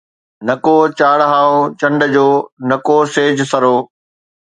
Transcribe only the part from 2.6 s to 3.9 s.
نڪو سـِـج سرو